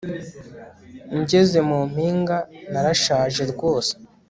Ngeze 1.19 1.59
mu 1.69 1.79
mpinga 1.91 2.37
narashaje 2.71 3.43
rwose 3.51 3.93